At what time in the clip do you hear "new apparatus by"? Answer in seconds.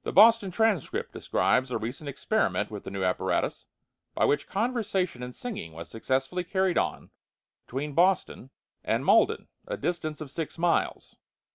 2.90-4.24